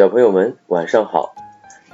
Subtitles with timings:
[0.00, 1.34] 小朋友们晚上好，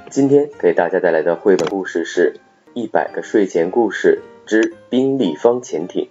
[0.09, 2.35] 今天给大家带来的绘本故事是
[2.73, 6.09] 《一百个睡前故事之冰立方潜艇》。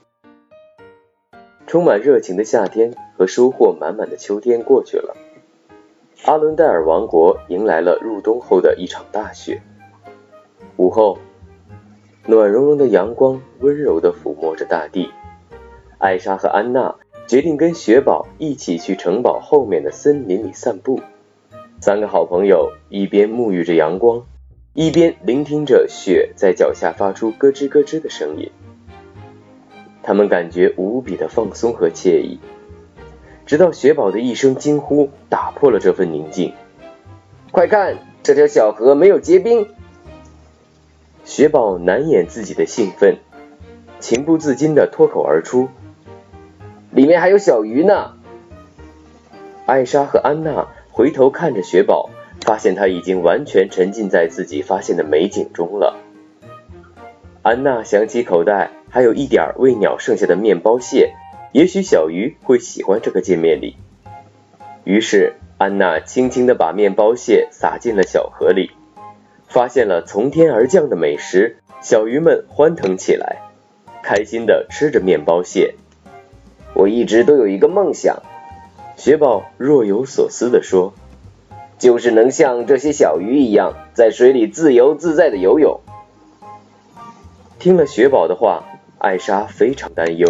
[1.67, 5.17] 充满热情的夏天和收获满满的秋天过去了，
[6.27, 9.63] 阿伦戴尔王国迎来了入冬后的一场大雪。
[10.77, 11.17] 午后，
[12.27, 15.09] 暖融融的阳光温柔地抚摸着大地。
[15.97, 21.01] 艾莎和安娜决定跟雪宝一起去城堡后面的森林里散步。
[21.87, 24.25] 三个好朋友一边沐浴着阳光，
[24.75, 28.51] 一边聆听着雪在脚下发出咯吱咯吱的声音。
[30.03, 32.41] 他们感觉无比的放松和惬意，
[33.47, 36.55] 直到雪宝的一声惊呼打破了这份宁静
[37.53, 39.69] ：“快看，这条小河没有结冰！”
[41.25, 43.19] 雪宝难掩自己的兴奋，
[44.01, 45.69] 情不自禁地脱口而出
[46.91, 48.15] ：“里面还有小鱼呢！”
[49.67, 50.67] 艾莎和安娜。
[50.97, 52.09] 回头看着雪宝，
[52.41, 55.99] 发现他已经完全沉浸在自己发现的美景中了。
[57.43, 61.13] 安娜想起口袋还有一点喂鸟剩下的面包屑，
[61.53, 63.77] 也许小鱼会喜欢这个见面礼。
[64.85, 68.71] 于是安娜轻轻地把面包屑撒进了小河里，
[69.49, 73.43] 发现了从天而降的美食，小鱼们欢腾起来，
[74.03, 75.75] 开心地吃着面包屑。
[76.73, 78.23] 我一直都有一个梦想。
[78.97, 80.95] 雪宝若有所思地说
[81.79, 85.81] ：“就是能像这些小鱼一样，在水里自由自在的游泳。”
[87.61, 88.65] 听了雪宝的话，
[88.99, 90.27] 艾莎非常担忧。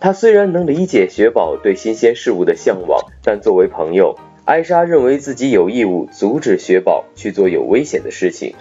[0.00, 8.54] 她虽然能理解雪宝对新鲜事物的向往，但作为朋友，艾莎认为自己有义务阻止雪宝去做有危险的事情。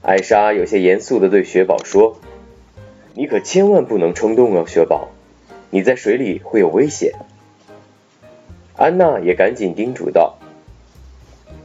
[0.00, 2.16] 艾莎有些严肃地对雪宝说
[3.12, 5.10] ：“你可千万不能冲动哦，雪宝，
[5.68, 7.12] 你在水里会有危险。”
[8.80, 10.38] 安娜也赶紧叮嘱道：“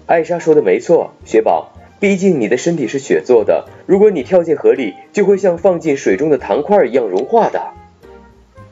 [0.05, 7.71] 艾莎说的没错，雪宝，毕竟你的身体是雪做的，如果你跳进河里，就会像放进水中的糖块一样融化的。”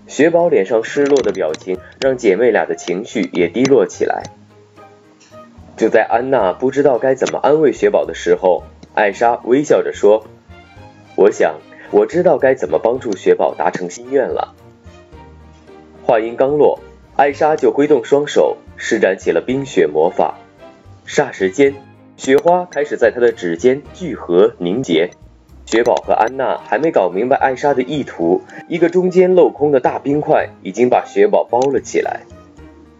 [0.08, 4.24] 雪宝脸上失落的表情让姐妹俩的情绪也低落起来。
[5.78, 8.64] 就在安娜不知道该怎么安慰雪宝的时候，
[8.94, 10.26] 艾莎微笑着说
[11.16, 14.54] ：“我想我知道该怎么帮助雪宝达成心愿了。”
[16.06, 16.82] 话音刚落。
[17.16, 20.40] 艾莎就挥动双手，施展起了冰雪魔法。
[21.06, 21.76] 霎时间，
[22.18, 25.12] 雪花开始在她的指尖聚合凝结。
[25.66, 32.22] 雪宝和安娜还没搞明白艾莎的意图，一个中间镂空的大冰块已经把雪宝包了起来。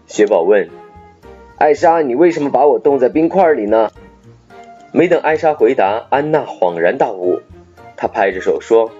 [0.06, 0.68] 雪宝问
[1.58, 3.90] ：“艾莎，你为什么把我冻在冰块里呢？”
[4.92, 7.40] 没等艾莎回答，安娜恍然大悟，
[7.96, 8.92] 她拍着手说：“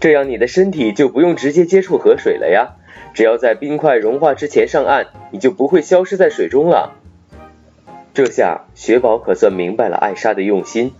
[0.00, 2.74] 这样你的身体就不用直接接触河水了呀。”
[3.14, 6.94] 只要在冰块融化之前上岸，你就不会消失在水中了。
[8.14, 10.92] 这下雪宝可算明白了艾莎的用心，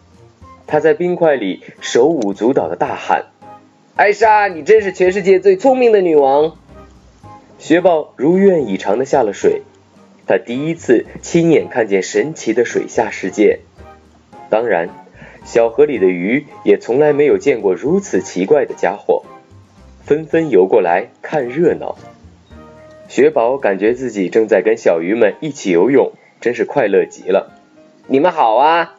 [0.67, 3.27] 他在冰块里手舞足蹈的大喊
[3.97, 6.57] ：“艾莎，你真是全世界最聪明的女王！”
[7.59, 9.63] 雪宝如愿以偿的下了水，
[10.27, 13.61] 他第一次亲眼看见神奇的水下世界。
[14.49, 14.89] 当然，
[15.45, 19.25] 小河里的鱼也从来没有见过如此奇怪的家伙。
[20.05, 21.97] 纷纷游过来看热闹，
[23.09, 27.53] 雪宝感觉自己正在跟小鱼们一起游泳，真是快乐极了。
[28.09, 28.97] 你们好啊！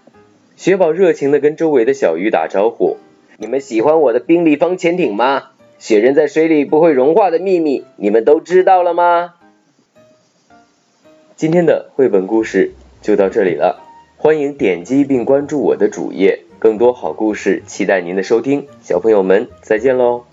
[0.56, 2.98] 雪宝热情地跟周围的小鱼打招呼。
[3.38, 5.50] 你们喜欢我的冰立方潜艇吗？
[5.78, 9.34] 雪人在水里不会融化的秘密，你们都知道了吗？
[11.36, 12.72] 今天的绘本故事
[13.02, 13.84] 就到这里了，
[14.16, 18.68] 欢迎点击并关注我的主页，更多好故事期待您的收听。
[18.82, 20.24] 小朋友们再见喽！